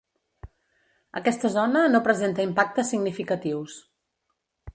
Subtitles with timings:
[1.21, 3.79] Aquesta zona no presenta impactes significatius.